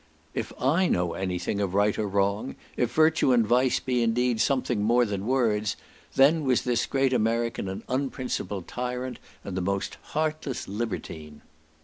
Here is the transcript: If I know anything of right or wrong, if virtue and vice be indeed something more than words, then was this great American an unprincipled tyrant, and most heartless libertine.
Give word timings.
If 0.33 0.51
I 0.59 0.87
know 0.87 1.13
anything 1.13 1.59
of 1.59 1.75
right 1.75 1.95
or 1.95 2.07
wrong, 2.07 2.55
if 2.75 2.91
virtue 2.91 3.33
and 3.33 3.45
vice 3.45 3.79
be 3.79 4.01
indeed 4.01 4.41
something 4.41 4.81
more 4.81 5.05
than 5.05 5.27
words, 5.27 5.75
then 6.15 6.43
was 6.43 6.63
this 6.63 6.87
great 6.87 7.13
American 7.13 7.69
an 7.69 7.83
unprincipled 7.87 8.67
tyrant, 8.67 9.19
and 9.43 9.61
most 9.61 9.97
heartless 10.01 10.67
libertine. 10.67 11.43